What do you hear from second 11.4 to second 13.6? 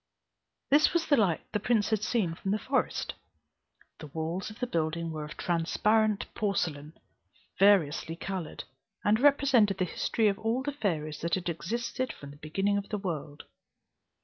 existed from the beginning of the world.